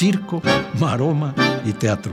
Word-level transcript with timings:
Circo, 0.00 0.40
maroma 0.78 1.34
y 1.64 1.72
teatro. 1.72 2.12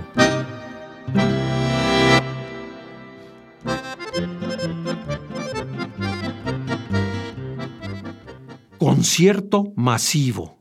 Concierto 8.80 9.72
masivo. 9.76 10.58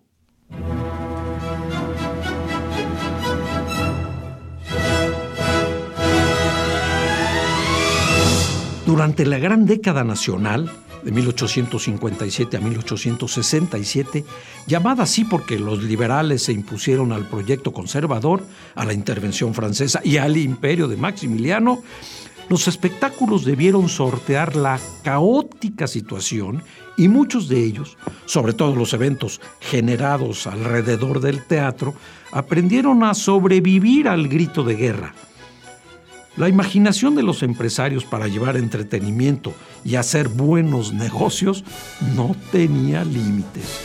Durante 8.84 9.25
la 9.25 9.38
gran 9.38 9.64
década 9.64 10.05
nacional, 10.05 10.70
de 11.05 11.13
1857 11.13 12.57
a 12.57 12.61
1867, 12.61 14.25
llamada 14.67 15.03
así 15.03 15.25
porque 15.25 15.59
los 15.59 15.83
liberales 15.83 16.42
se 16.42 16.53
impusieron 16.53 17.12
al 17.12 17.28
proyecto 17.28 17.73
conservador, 17.73 18.42
a 18.75 18.84
la 18.84 18.95
intervención 18.95 19.55
francesa 19.55 20.01
y 20.03 20.17
al 20.17 20.37
imperio 20.37 20.89
de 20.89 20.97
Maximiliano, 20.97 21.83
los 22.48 22.69
espectáculos 22.69 23.45
debieron 23.45 23.89
sortear 23.89 24.55
la 24.56 24.78
caótica 25.03 25.87
situación 25.87 26.62
y 26.97 27.09
muchos 27.09 27.48
de 27.48 27.65
ellos, 27.65 27.97
sobre 28.27 28.53
todo 28.53 28.75
los 28.75 28.93
eventos 28.93 29.41
generados 29.61 30.47
alrededor 30.47 31.21
del 31.21 31.45
teatro, 31.45 31.95
aprendieron 32.33 33.03
a 33.03 33.15
sobrevivir 33.15 34.09
al 34.09 34.28
grito 34.28 34.62
de 34.62 34.75
guerra 34.75 35.15
la 36.37 36.49
imaginación 36.49 37.15
de 37.15 37.23
los 37.23 37.43
empresarios 37.43 38.05
para 38.05 38.27
llevar 38.27 38.57
entretenimiento 38.57 39.53
y 39.85 39.97
hacer 39.97 40.29
buenos 40.29 40.93
negocios 40.93 41.65
no 42.17 42.35
tenía 42.51 43.05
límites. 43.05 43.81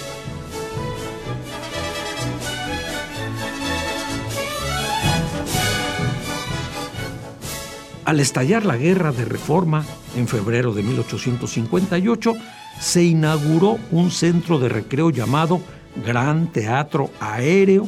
Al 8.05 8.20
estallar 8.20 8.66
la 8.66 8.75
guerra 8.75 9.11
de 9.11 9.25
reforma 9.25 9.86
en 10.16 10.27
febrero 10.27 10.73
de 10.73 10.81
1858, 10.81 12.33
se 12.80 13.03
inauguró 13.03 13.77
un 13.92 14.09
centro 14.09 14.58
de 14.58 14.70
recreo 14.70 15.11
llamado 15.11 15.61
Gran 16.03 16.52
Teatro 16.52 17.11
Aéreo 17.20 17.88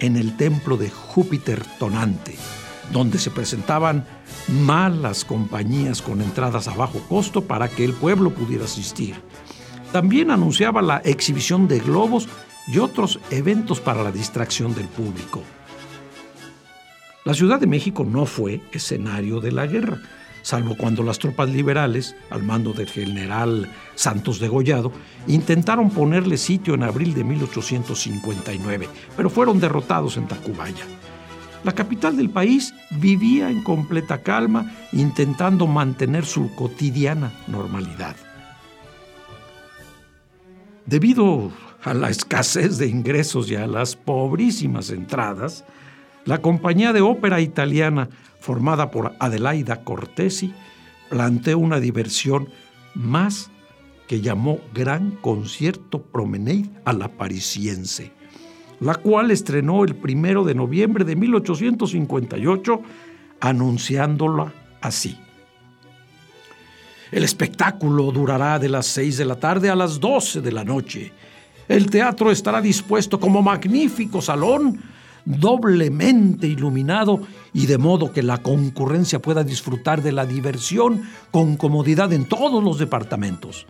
en 0.00 0.16
el 0.16 0.36
templo 0.36 0.76
de 0.76 0.90
Júpiter 0.90 1.62
Tonante 1.78 2.36
donde 2.92 3.18
se 3.18 3.30
presentaban 3.30 4.04
malas 4.48 5.24
compañías 5.24 6.02
con 6.02 6.20
entradas 6.20 6.68
a 6.68 6.74
bajo 6.74 7.00
costo 7.08 7.44
para 7.44 7.68
que 7.68 7.84
el 7.84 7.92
pueblo 7.92 8.30
pudiera 8.30 8.64
asistir. 8.64 9.14
También 9.92 10.30
anunciaba 10.30 10.82
la 10.82 10.98
exhibición 10.98 11.68
de 11.68 11.78
globos 11.78 12.28
y 12.66 12.78
otros 12.78 13.20
eventos 13.30 13.80
para 13.80 14.02
la 14.02 14.10
distracción 14.10 14.74
del 14.74 14.86
público. 14.86 15.42
La 17.24 17.32
Ciudad 17.32 17.58
de 17.58 17.66
México 17.66 18.04
no 18.04 18.26
fue 18.26 18.60
escenario 18.72 19.40
de 19.40 19.52
la 19.52 19.66
guerra, 19.66 19.98
salvo 20.42 20.76
cuando 20.76 21.02
las 21.02 21.18
tropas 21.18 21.48
liberales, 21.48 22.14
al 22.28 22.42
mando 22.42 22.74
del 22.74 22.88
general 22.90 23.70
Santos 23.94 24.40
de 24.40 24.48
Gollado, 24.48 24.92
intentaron 25.26 25.90
ponerle 25.90 26.36
sitio 26.36 26.74
en 26.74 26.82
abril 26.82 27.14
de 27.14 27.24
1859, 27.24 28.88
pero 29.16 29.30
fueron 29.30 29.58
derrotados 29.58 30.18
en 30.18 30.28
Tacubaya. 30.28 30.84
La 31.64 31.72
capital 31.72 32.18
del 32.18 32.28
país 32.28 32.74
vivía 32.90 33.50
en 33.50 33.62
completa 33.62 34.22
calma, 34.22 34.70
intentando 34.92 35.66
mantener 35.66 36.26
su 36.26 36.54
cotidiana 36.54 37.32
normalidad. 37.48 38.16
Debido 40.84 41.50
a 41.82 41.94
la 41.94 42.10
escasez 42.10 42.76
de 42.76 42.88
ingresos 42.88 43.50
y 43.50 43.56
a 43.56 43.66
las 43.66 43.96
pobrísimas 43.96 44.90
entradas, 44.90 45.64
la 46.26 46.42
compañía 46.42 46.92
de 46.92 47.00
ópera 47.00 47.40
italiana, 47.40 48.10
formada 48.40 48.90
por 48.90 49.14
Adelaida 49.18 49.84
Cortesi, 49.84 50.52
planteó 51.08 51.58
una 51.58 51.80
diversión 51.80 52.50
más 52.94 53.50
que 54.06 54.20
llamó 54.20 54.58
Gran 54.74 55.12
Concierto 55.12 56.02
Promenade 56.02 56.68
a 56.84 56.92
la 56.92 57.08
Parisiense 57.08 58.12
la 58.80 58.94
cual 58.94 59.30
estrenó 59.30 59.84
el 59.84 59.94
primero 59.94 60.44
de 60.44 60.54
noviembre 60.54 61.04
de 61.04 61.16
1858, 61.16 62.80
anunciándola 63.40 64.52
así. 64.80 65.18
El 67.10 67.22
espectáculo 67.22 68.10
durará 68.10 68.58
de 68.58 68.68
las 68.68 68.86
6 68.86 69.18
de 69.18 69.24
la 69.24 69.36
tarde 69.36 69.70
a 69.70 69.76
las 69.76 70.00
12 70.00 70.40
de 70.40 70.52
la 70.52 70.64
noche. 70.64 71.12
El 71.68 71.88
teatro 71.88 72.30
estará 72.30 72.60
dispuesto 72.60 73.20
como 73.20 73.40
magnífico 73.40 74.20
salón, 74.20 74.80
doblemente 75.24 76.46
iluminado 76.46 77.20
y 77.52 77.66
de 77.66 77.78
modo 77.78 78.12
que 78.12 78.22
la 78.22 78.38
concurrencia 78.38 79.22
pueda 79.22 79.44
disfrutar 79.44 80.02
de 80.02 80.12
la 80.12 80.26
diversión 80.26 81.04
con 81.30 81.56
comodidad 81.56 82.12
en 82.12 82.26
todos 82.26 82.62
los 82.62 82.78
departamentos. 82.78 83.66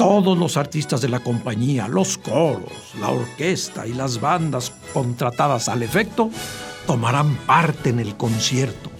Todos 0.00 0.38
los 0.38 0.56
artistas 0.56 1.02
de 1.02 1.10
la 1.10 1.20
compañía, 1.20 1.86
los 1.86 2.16
coros, 2.16 2.94
la 2.98 3.10
orquesta 3.10 3.86
y 3.86 3.92
las 3.92 4.18
bandas 4.18 4.72
contratadas 4.94 5.68
al 5.68 5.82
efecto 5.82 6.30
tomarán 6.86 7.36
parte 7.44 7.90
en 7.90 8.00
el 8.00 8.16
concierto. 8.16 8.90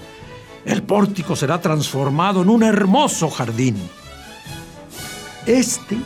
El 0.67 0.83
pórtico 0.83 1.37
será 1.37 1.59
transformado 1.59 2.43
en 2.43 2.51
un 2.51 2.63
hermoso 2.63 3.31
jardín. 3.31 3.77
Este 5.47 5.97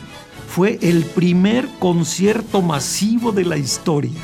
fue 0.47 0.79
el 0.81 1.03
primer 1.03 1.67
concierto 1.77 2.61
masivo 2.61 3.33
de 3.33 3.43
la 3.43 3.57
historia. 3.57 4.21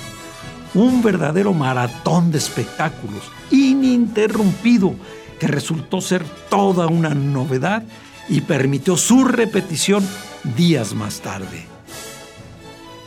Un 0.73 1.03
verdadero 1.03 1.51
maratón 1.51 2.31
de 2.31 2.37
espectáculos, 2.37 3.23
ininterrumpido, 3.51 4.95
que 5.37 5.47
resultó 5.47 5.99
ser 5.99 6.23
toda 6.49 6.87
una 6.87 7.09
novedad 7.09 7.83
y 8.29 8.39
permitió 8.39 8.95
su 8.95 9.25
repetición 9.25 10.07
días 10.43 10.93
más 10.93 11.21
tarde. 11.21 11.65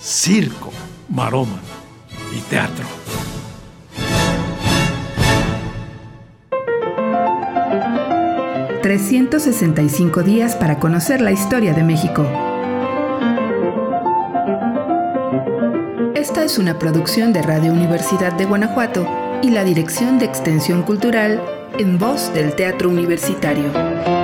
Circo, 0.00 0.72
maroma 1.08 1.60
y 2.32 2.40
teatro. 2.50 2.84
...365 8.82 10.22
días 10.22 10.56
para 10.56 10.78
conocer 10.78 11.22
la 11.22 11.32
historia 11.32 11.72
de 11.72 11.82
México. 11.82 12.22
Esta 16.14 16.44
es 16.44 16.58
una 16.58 16.78
producción 16.78 17.32
de 17.32 17.40
Radio 17.40 17.72
Universidad 17.72 18.34
de 18.34 18.44
Guanajuato 18.44 19.08
y 19.42 19.48
la 19.48 19.64
Dirección 19.64 20.18
de 20.18 20.26
Extensión 20.26 20.82
Cultural 20.82 21.42
en 21.78 21.98
voz 21.98 22.30
del 22.34 22.54
Teatro 22.54 22.90
Universitario. 22.90 24.23